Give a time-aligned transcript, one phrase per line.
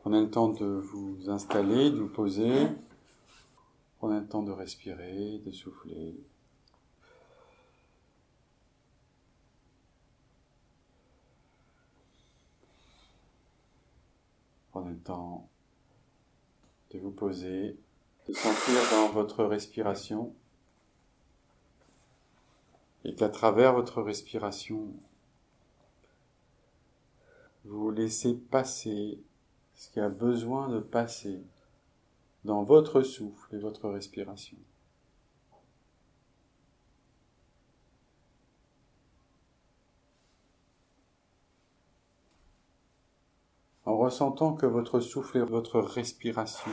[0.00, 2.68] Prenez le temps de vous installer, de vous poser.
[3.98, 6.18] Prenez le temps de respirer, de souffler.
[14.72, 15.50] Prenez le temps
[16.92, 17.76] de vous poser,
[18.26, 20.34] de sentir dans votre respiration
[23.04, 24.94] et qu'à travers votre respiration,
[27.64, 29.20] vous laissez passer
[29.80, 31.42] ce qui a besoin de passer
[32.44, 34.58] dans votre souffle et votre respiration.
[43.86, 46.70] En ressentant que votre souffle et votre respiration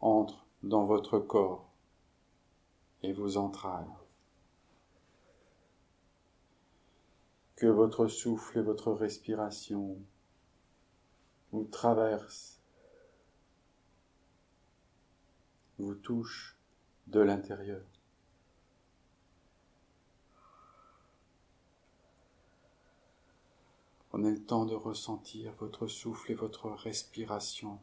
[0.00, 1.70] entrent dans votre corps
[3.04, 4.07] et vos entrailles.
[7.58, 9.98] Que votre souffle et votre respiration
[11.50, 12.60] vous traversent,
[15.80, 16.56] vous touchent
[17.08, 17.82] de l'intérieur.
[24.10, 27.80] Prenez le temps de ressentir votre souffle et votre respiration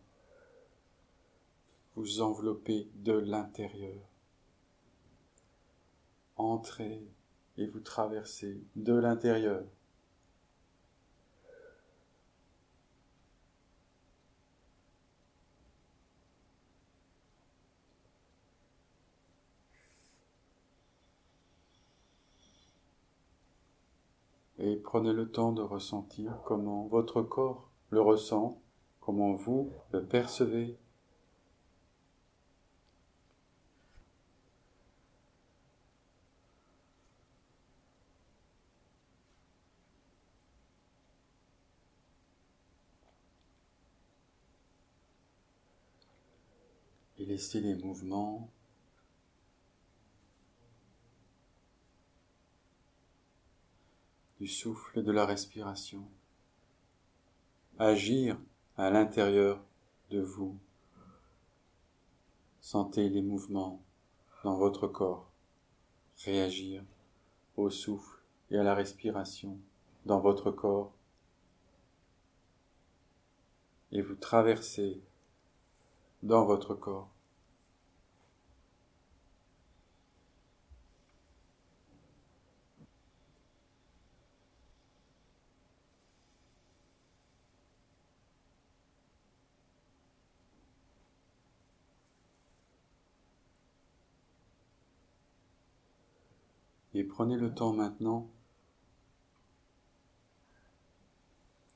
[1.98, 4.08] vous envelopper de l'intérieur.
[6.38, 7.06] Entrez
[7.58, 9.64] et vous traversez de l'intérieur.
[24.58, 28.60] Et prenez le temps de ressentir comment votre corps le ressent,
[29.00, 30.78] comment vous le percevez
[47.26, 48.50] et laissez les mouvements
[54.40, 56.08] du souffle et de la respiration
[57.80, 58.38] agir
[58.78, 59.60] à l'intérieur
[60.12, 60.58] de vous.
[62.62, 63.82] Sentez les mouvements
[64.44, 65.30] dans votre corps
[66.24, 66.84] réagir
[67.58, 68.20] au souffle
[68.52, 69.58] et à la respiration
[70.06, 70.94] dans votre corps
[73.92, 75.02] et vous traversez
[76.22, 77.15] dans votre corps.
[96.96, 98.26] Et prenez le temps maintenant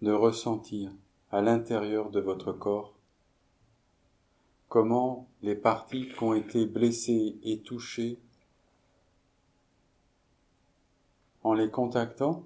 [0.02, 0.94] de ressentir
[1.30, 2.94] à l'intérieur de votre corps
[4.70, 8.18] comment les parties qui ont été blessées et touchées,
[11.44, 12.46] en les contactant,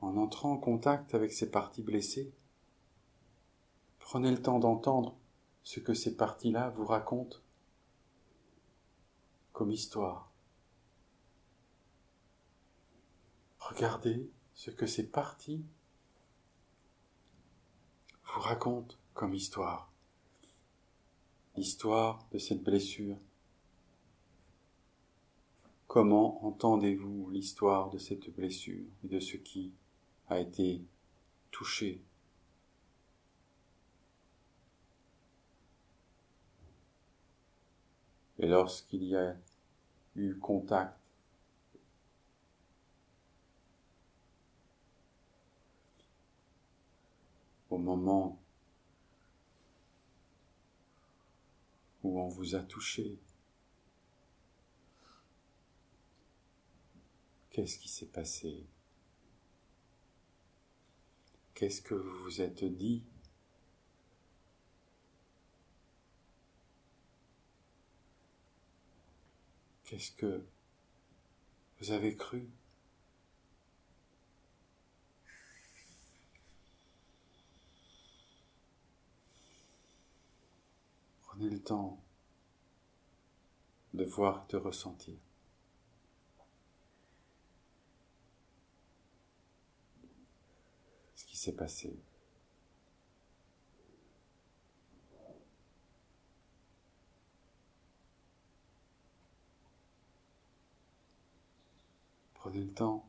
[0.00, 2.32] en entrant en contact avec ces parties blessées,
[4.00, 5.14] prenez le temps d'entendre
[5.62, 7.38] ce que ces parties-là vous racontent
[9.52, 10.30] comme histoire.
[13.58, 15.64] Regardez ce que ces parties
[18.24, 19.92] vous racontent comme histoire.
[21.56, 23.18] L'histoire de cette blessure.
[25.86, 29.72] Comment entendez-vous l'histoire de cette blessure et de ce qui
[30.28, 30.82] a été
[31.50, 32.02] touché
[38.42, 39.36] Et lorsqu'il y a
[40.16, 40.98] eu contact
[47.70, 48.36] au moment
[52.02, 53.16] où on vous a touché.
[57.50, 58.66] Qu'est-ce qui s'est passé?
[61.54, 63.04] Qu'est-ce que vous vous êtes dit?
[69.92, 70.42] Qu'est-ce que
[71.78, 72.48] vous avez cru?
[81.20, 82.02] Prenez le temps
[83.92, 85.18] de voir de ressentir.
[91.14, 92.00] ce qui s'est passé.
[102.42, 103.08] Prenez le temps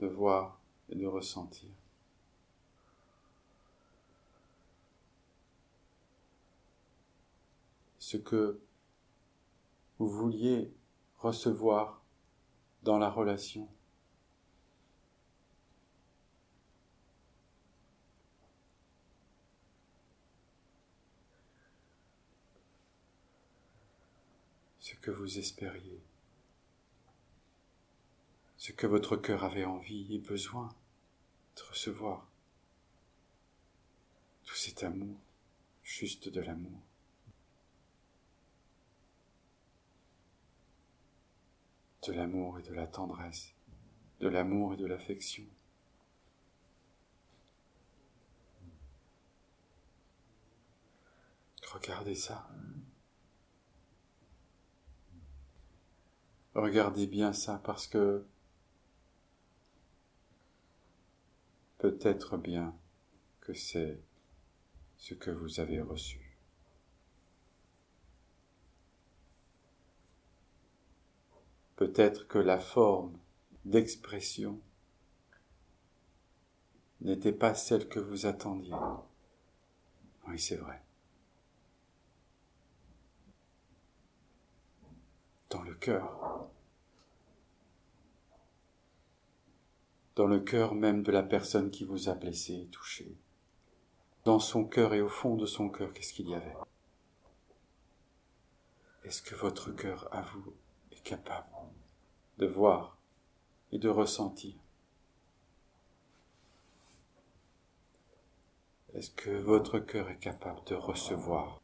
[0.00, 1.68] de voir et de ressentir.
[7.98, 8.60] Ce que
[9.98, 10.72] vous vouliez
[11.18, 12.02] recevoir
[12.82, 13.68] dans la relation.
[24.80, 26.02] Ce que vous espériez
[28.62, 30.68] ce que votre cœur avait envie et besoin
[31.56, 32.30] de recevoir.
[34.44, 35.18] Tout cet amour,
[35.82, 36.80] juste de l'amour.
[42.06, 43.52] De l'amour et de la tendresse,
[44.20, 45.44] de l'amour et de l'affection.
[51.66, 52.48] Regardez ça.
[56.54, 58.24] Regardez bien ça parce que
[61.82, 62.72] peut-être bien
[63.40, 64.00] que c'est
[64.98, 66.38] ce que vous avez reçu.
[71.74, 73.18] Peut-être que la forme
[73.64, 74.60] d'expression
[77.00, 78.76] n'était pas celle que vous attendiez.
[80.28, 80.80] Oui, c'est vrai.
[85.50, 86.31] Dans le cœur,
[90.14, 93.16] dans le cœur même de la personne qui vous a blessé et touché.
[94.24, 96.54] Dans son cœur et au fond de son cœur, qu'est-ce qu'il y avait?
[99.04, 100.52] Est-ce que votre cœur à vous
[100.92, 101.48] est capable
[102.38, 102.98] de voir
[103.72, 104.54] et de ressentir?
[108.94, 111.62] Est-ce que votre cœur est capable de recevoir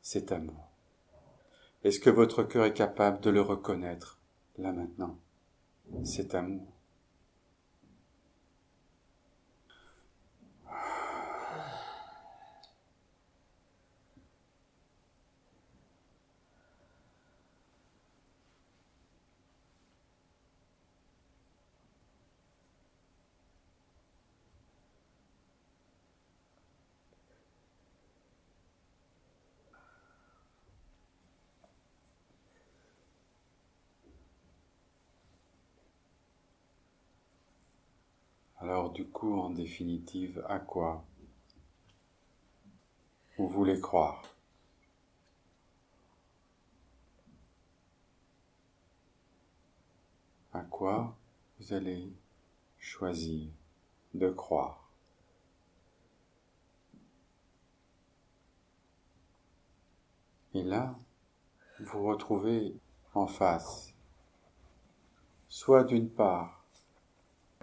[0.00, 0.68] cet amour?
[1.82, 4.20] Est-ce que votre cœur est capable de le reconnaître
[4.56, 5.18] là maintenant?
[6.04, 6.71] Cet amour.
[38.90, 41.04] Du coup, en définitive, à quoi
[43.38, 44.22] vous voulez croire?
[50.52, 51.16] À quoi
[51.58, 52.12] vous allez
[52.78, 53.48] choisir
[54.14, 54.90] de croire?
[60.54, 60.98] Et là,
[61.80, 62.74] vous retrouvez
[63.14, 63.94] en face,
[65.48, 66.64] soit d'une part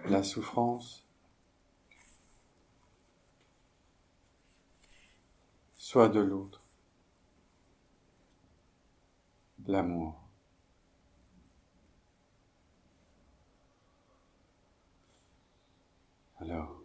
[0.06, 1.06] la souffrance,
[5.90, 6.62] soit de l'autre,
[9.66, 10.14] l'amour.
[16.38, 16.80] Alors,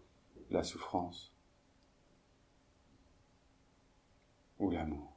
[0.50, 1.32] la souffrance
[4.58, 5.15] ou l'amour?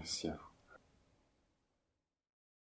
[0.00, 0.49] Merci à vous.